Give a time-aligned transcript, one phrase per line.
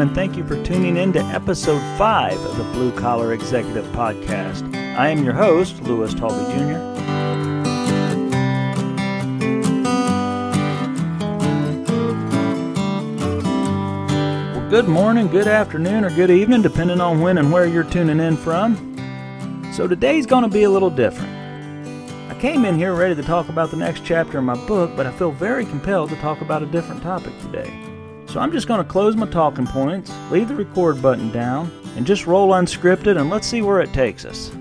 [0.00, 4.74] and thank you for tuning in to episode 5 of the Blue Collar Executive Podcast.
[4.96, 6.78] I am your host, Lewis Talby Jr.
[14.54, 18.20] Well, good morning, good afternoon, or good evening, depending on when and where you're tuning
[18.20, 18.76] in from.
[19.72, 21.32] So today's going to be a little different.
[22.30, 25.06] I came in here ready to talk about the next chapter in my book, but
[25.06, 27.87] I feel very compelled to talk about a different topic today.
[28.28, 32.06] So I'm just going to close my talking points, leave the record button down, and
[32.06, 34.52] just roll unscripted and let's see where it takes us.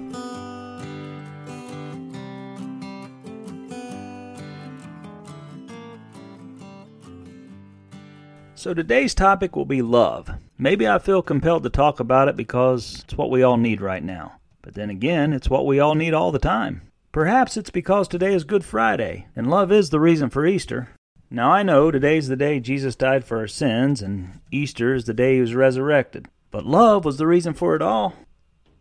[8.56, 10.30] So today's topic will be love.
[10.58, 14.04] Maybe I feel compelled to talk about it because it's what we all need right
[14.04, 14.40] now.
[14.62, 16.82] But then again, it's what we all need all the time.
[17.12, 20.90] Perhaps it's because today is Good Friday, and love is the reason for Easter.
[21.30, 25.14] Now I know today's the day Jesus died for our sins, and Easter is the
[25.14, 26.28] day he was resurrected.
[26.52, 28.14] But love was the reason for it all.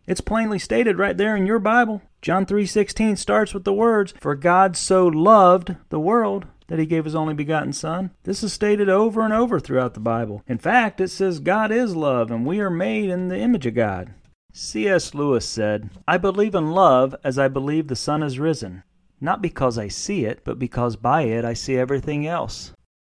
[0.07, 2.01] It's plainly stated right there in your Bible.
[2.21, 7.03] John 3:16 starts with the words, "For God so loved the world that he gave
[7.03, 10.41] his only begotten son." This is stated over and over throughout the Bible.
[10.47, 13.75] In fact, it says God is love and we are made in the image of
[13.75, 14.11] God.
[14.53, 15.13] C.S.
[15.13, 18.83] Lewis said, "I believe in love as I believe the sun is risen
[19.19, 22.73] not because I see it, but because by it I see everything else.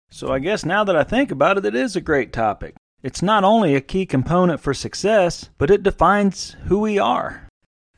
[0.10, 2.76] So I guess now that I think about it, it is a great topic.
[3.02, 7.48] It's not only a key component for success, but it defines who we are.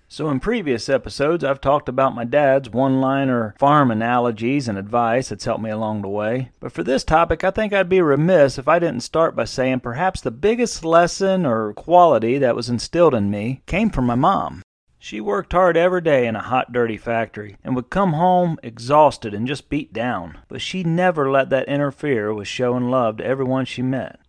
[0.08, 5.30] So, in previous episodes, I've talked about my dad's one liner farm analogies and advice
[5.30, 6.52] that's helped me along the way.
[6.60, 9.82] But for this topic, I think I'd be remiss if I didn't start by saying
[9.82, 14.62] perhaps the biggest lesson or quality that was instilled in me came from my mom.
[15.06, 19.36] She worked hard every day in a hot, dirty factory and would come home exhausted
[19.36, 23.66] and just beat down, but she never let that interfere with showing love to everyone
[23.66, 24.20] she met.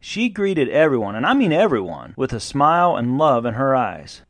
[0.00, 4.22] She greeted everyone, and I mean everyone, with a smile and love in her eyes.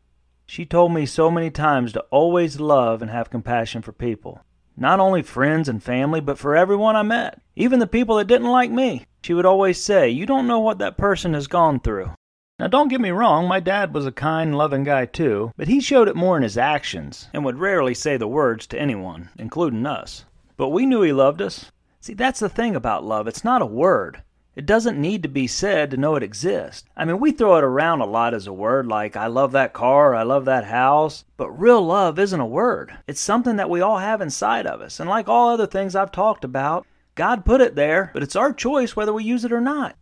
[0.45, 4.43] She told me so many times to always love and have compassion for people.
[4.77, 7.41] Not only friends and family, but for everyone I met.
[7.57, 9.07] Even the people that didn't like me.
[9.23, 12.11] She would always say, You don't know what that person has gone through.
[12.57, 15.81] Now, don't get me wrong, my dad was a kind, loving guy too, but he
[15.81, 19.85] showed it more in his actions and would rarely say the words to anyone, including
[19.87, 20.25] us.
[20.57, 21.73] But we knew he loved us.
[22.01, 24.23] See, that's the thing about love it's not a word.
[24.55, 26.89] It doesn't need to be said to know it exists.
[26.97, 29.73] I mean, we throw it around a lot as a word, like, I love that
[29.73, 31.25] car, I love that house.
[31.37, 32.97] But real love isn't a word.
[33.09, 35.01] It's something that we all have inside of us.
[35.01, 36.87] And like all other things I've talked about,
[37.17, 39.97] God put it there, but it's our choice whether we use it or not.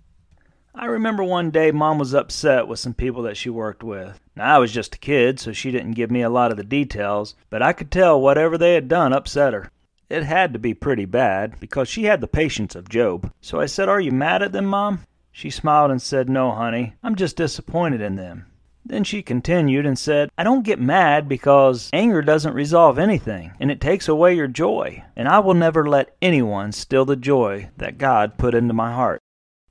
[0.75, 4.19] I remember one day mom was upset with some people that she worked with.
[4.34, 6.65] Now, I was just a kid, so she didn't give me a lot of the
[6.65, 9.71] details, but I could tell whatever they had done upset her.
[10.09, 13.31] It had to be pretty bad, because she had the patience of Job.
[13.41, 15.00] So I said, Are you mad at them, Mom?
[15.31, 18.47] She smiled and said, No, honey, I'm just disappointed in them.
[18.84, 23.71] Then she continued and said, I don't get mad because anger doesn't resolve anything, and
[23.71, 27.99] it takes away your joy, and I will never let anyone steal the joy that
[27.99, 29.22] God put into my heart.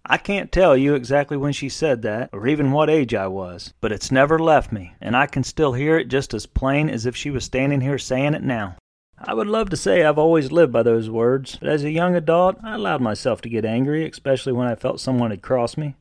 [0.06, 3.74] I can't tell you exactly when she said that, or even what age I was,
[3.82, 7.06] but it's never left me, and I can still hear it just as plain as
[7.06, 8.76] if she was standing here saying it now.
[9.24, 12.16] I would love to say I've always lived by those words, but as a young
[12.16, 15.96] adult, I allowed myself to get angry, especially when I felt someone had crossed me.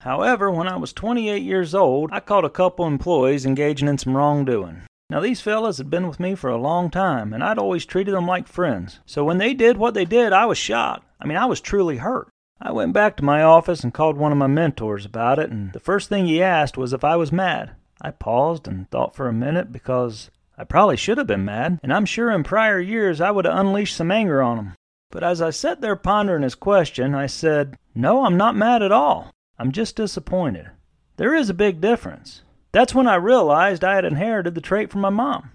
[0.00, 4.16] However, when I was 28 years old, I caught a couple employees engaging in some
[4.16, 4.82] wrongdoing.
[5.10, 8.14] Now, these fellas had been with me for a long time, and I'd always treated
[8.14, 9.00] them like friends.
[9.04, 11.04] So when they did what they did, I was shocked.
[11.20, 12.28] I mean, I was truly hurt.
[12.64, 15.72] I went back to my office and called one of my mentors about it, and
[15.72, 17.72] the first thing he asked was if I was mad.
[18.00, 21.92] I paused and thought for a minute because I probably should have been mad, and
[21.92, 24.72] I'm sure in prior years I would have unleashed some anger on him.
[25.10, 28.92] But as I sat there pondering his question, I said, No, I'm not mad at
[28.92, 29.32] all.
[29.58, 30.70] I'm just disappointed.
[31.16, 32.42] There is a big difference.
[32.70, 35.50] That's when I realized I had inherited the trait from my mom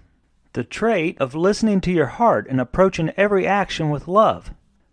[0.54, 4.50] the trait of listening to your heart and approaching every action with love.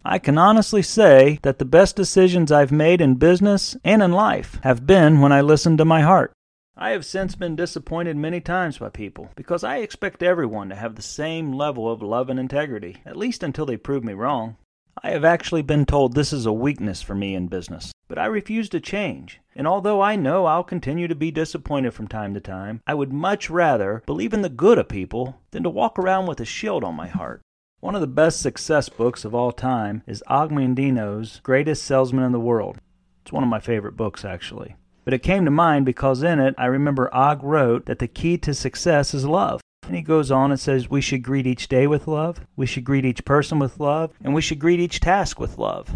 [0.08, 4.60] I can honestly say that the best decisions I've made in business and in life
[4.62, 6.32] have been when I listened to my heart.
[6.78, 10.94] I have since been disappointed many times by people because I expect everyone to have
[10.94, 14.58] the same level of love and integrity, at least until they prove me wrong.
[15.02, 18.28] I have actually been told this is a weakness for me in business, but I
[18.28, 19.42] refuse to change.
[19.56, 23.12] And although I know I'll continue to be disappointed from time to time, I would
[23.12, 26.84] much rather believe in the good of people than to walk around with a shield
[26.84, 27.42] on my heart.
[27.86, 32.32] One of the best success books of all time is Og Mandino's Greatest Salesman in
[32.32, 32.80] the World.
[33.22, 34.76] It's one of my favorite books, actually.
[35.04, 38.40] But it came to mind because in it, I remember Og wrote that the key
[38.40, 39.62] to success is love.
[39.84, 42.86] And he goes on and says we should greet each day with love, we should
[42.86, 45.96] greet each person with love, and we should greet each task with love.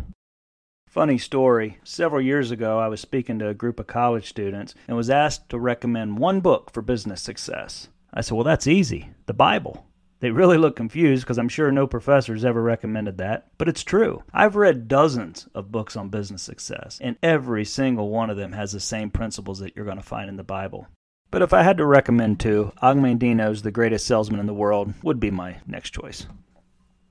[0.88, 1.80] Funny story.
[1.84, 5.50] Several years ago, I was speaking to a group of college students and was asked
[5.50, 7.88] to recommend one book for business success.
[8.14, 9.89] I said, Well, that's easy the Bible.
[10.20, 14.24] They really look confused because I'm sure no professor's ever recommended that, but it's true.
[14.34, 18.74] I've read dozens of books on business success, and every single one of them has
[18.74, 20.88] the same principles that you're going to find in the Bible.
[21.32, 24.94] But if I had to recommend two, Og Mandino's The Greatest Salesman in the World
[25.04, 26.26] would be my next choice.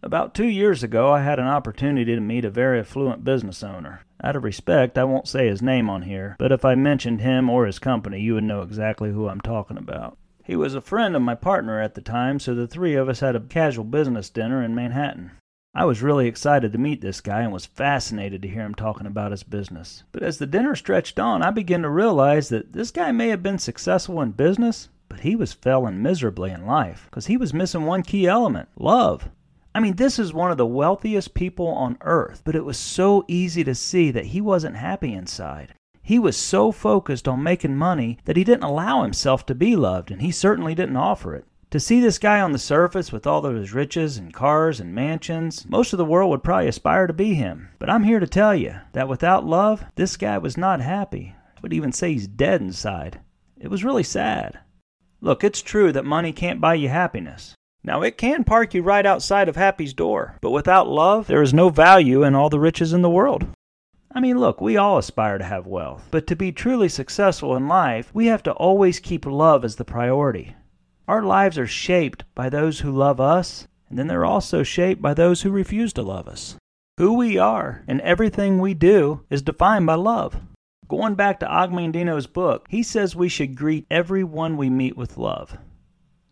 [0.02, 4.02] About two years ago, I had an opportunity to meet a very affluent business owner.
[4.22, 7.48] Out of respect, I won't say his name on here, but if I mentioned him
[7.48, 10.18] or his company, you would know exactly who I'm talking about.
[10.48, 13.20] He was a friend of my partner at the time, so the three of us
[13.20, 15.32] had a casual business dinner in Manhattan.
[15.74, 19.06] I was really excited to meet this guy and was fascinated to hear him talking
[19.06, 20.04] about his business.
[20.10, 23.42] But as the dinner stretched on, I began to realize that this guy may have
[23.42, 27.84] been successful in business, but he was failing miserably in life because he was missing
[27.84, 29.28] one key element love.
[29.74, 33.26] I mean, this is one of the wealthiest people on earth, but it was so
[33.28, 35.74] easy to see that he wasn't happy inside.
[36.08, 40.10] He was so focused on making money that he didn't allow himself to be loved,
[40.10, 41.44] and he certainly didn't offer it.
[41.68, 44.94] To see this guy on the surface with all of his riches and cars and
[44.94, 47.68] mansions, most of the world would probably aspire to be him.
[47.78, 51.34] But I'm here to tell you that without love, this guy was not happy.
[51.54, 53.20] I would even say he's dead inside.
[53.60, 54.60] It was really sad.
[55.20, 57.54] Look, it's true that money can't buy you happiness.
[57.84, 61.52] Now, it can park you right outside of happy's door, but without love, there is
[61.52, 63.46] no value in all the riches in the world.
[64.10, 67.68] I mean, look, we all aspire to have wealth, but to be truly successful in
[67.68, 70.56] life, we have to always keep love as the priority.
[71.06, 75.14] Our lives are shaped by those who love us, and then they're also shaped by
[75.14, 76.56] those who refuse to love us.
[76.98, 80.40] Who we are and everything we do is defined by love.
[80.88, 85.18] Going back to Og Mandino's book, he says we should greet everyone we meet with
[85.18, 85.58] love.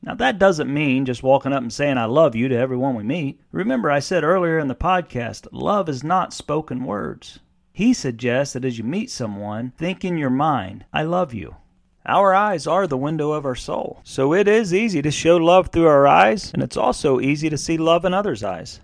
[0.03, 3.03] Now, that doesn't mean just walking up and saying, I love you to everyone we
[3.03, 3.41] meet.
[3.53, 7.39] Remember, I said earlier in the podcast, love is not spoken words.
[7.77, 11.57] He suggests that as you meet someone, think in your mind, I love you.
[12.07, 15.69] Our eyes are the window of our soul, so it is easy to show love
[15.69, 18.81] through our eyes, and it's also easy to see love in others' eyes.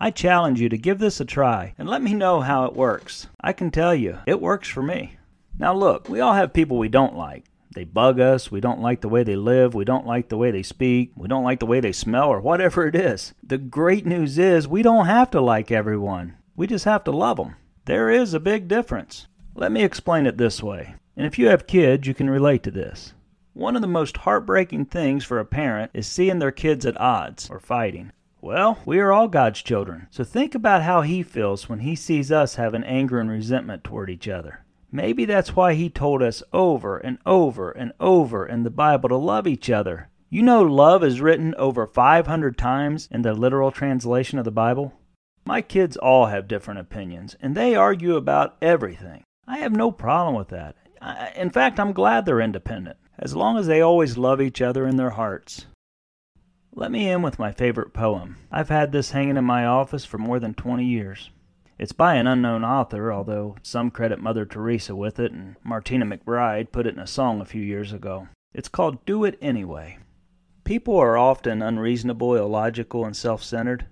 [0.00, 3.26] I challenge you to give this a try and let me know how it works.
[3.38, 5.18] I can tell you, it works for me.
[5.58, 7.44] Now, look, we all have people we don't like.
[7.74, 10.50] They bug us, we don't like the way they live, we don't like the way
[10.50, 13.34] they speak, we don't like the way they smell, or whatever it is.
[13.42, 17.36] The great news is we don't have to like everyone, we just have to love
[17.36, 17.56] them.
[17.84, 19.26] There is a big difference.
[19.56, 22.70] Let me explain it this way, and if you have kids, you can relate to
[22.70, 23.12] this.
[23.54, 27.50] One of the most heartbreaking things for a parent is seeing their kids at odds
[27.50, 28.12] or fighting.
[28.40, 32.30] Well, we are all God's children, so think about how He feels when He sees
[32.30, 34.64] us having anger and resentment toward each other.
[34.92, 39.16] Maybe that's why He told us over and over and over in the Bible to
[39.16, 40.08] love each other.
[40.30, 44.92] You know, love is written over 500 times in the literal translation of the Bible.
[45.44, 49.24] My kids all have different opinions, and they argue about everything.
[49.46, 50.76] I have no problem with that.
[51.36, 54.96] in fact, I'm glad they're independent, as long as they always love each other in
[54.96, 55.66] their hearts.
[56.74, 58.36] Let me end with my favorite poem.
[58.50, 61.30] I've had this hanging in my office for more than 20 years.
[61.78, 66.70] It's by an unknown author, although some credit Mother Teresa with it, and Martina McBride
[66.70, 68.28] put it in a song a few years ago.
[68.54, 69.98] It's called Do It Anyway.
[70.64, 73.86] People are often unreasonable, illogical, and self centered.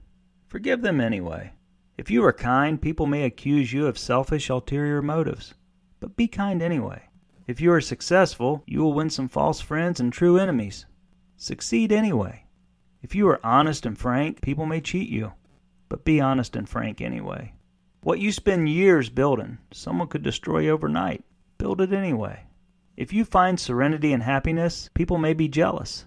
[0.50, 1.52] Forgive them anyway.
[1.96, 5.54] If you are kind, people may accuse you of selfish, ulterior motives.
[6.00, 7.04] But be kind anyway.
[7.46, 10.86] If you are successful, you will win some false friends and true enemies.
[11.36, 12.46] Succeed anyway.
[13.00, 15.34] If you are honest and frank, people may cheat you.
[15.88, 17.54] But be honest and frank anyway.
[18.02, 21.24] What you spend years building, someone could destroy overnight.
[21.58, 22.46] Build it anyway.
[22.96, 26.06] If you find serenity and happiness, people may be jealous.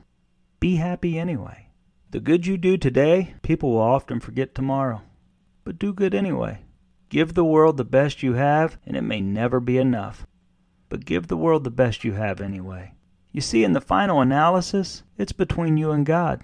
[0.59, 1.69] Be happy anyway.
[2.13, 5.01] The good you do today, people will often forget tomorrow.
[5.63, 6.59] But do good anyway.
[7.09, 10.27] Give the world the best you have, and it may never be enough.
[10.89, 12.93] But give the world the best you have anyway.
[13.31, 16.43] You see, in the final analysis, it's between you and God.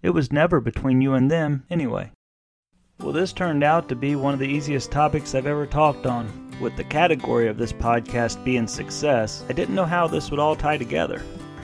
[0.00, 2.10] It was never between you and them anyway.
[2.98, 6.26] Well, this turned out to be one of the easiest topics I've ever talked on.
[6.58, 10.56] With the category of this podcast being success, I didn't know how this would all
[10.56, 11.22] tie together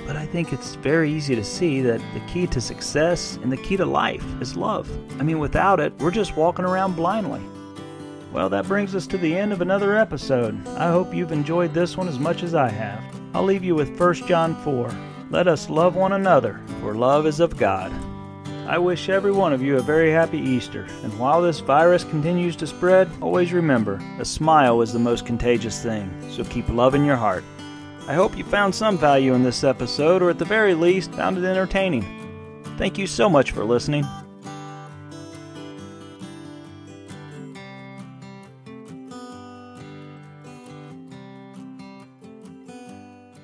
[0.09, 3.59] but I think it's very easy to see that the key to success and the
[3.59, 4.91] key to life is love.
[5.21, 7.43] I mean, without it, we're just walking around blindly.
[8.33, 10.67] Well, that brings us to the end of another episode.
[10.69, 13.05] I hope you've enjoyed this one as much as I have.
[13.35, 14.91] I'll leave you with 1 John 4.
[15.29, 17.93] Let us love one another, for love is of God.
[18.67, 22.57] I wish every one of you a very happy Easter, and while this virus continues
[22.57, 27.05] to spread, always remember a smile is the most contagious thing, so keep love in
[27.05, 27.45] your heart.
[28.09, 31.37] I hope you found some value in this episode, or at the very least, found
[31.37, 32.07] it entertaining.
[32.79, 34.07] Thank you so much for listening.